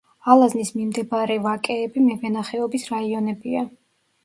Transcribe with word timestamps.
ალაზნის 0.35 0.71
მიმდებარე 0.77 1.35
ვაკეები 1.43 2.05
მევენახეობის 2.07 2.89
რაიონებია. 2.97 3.67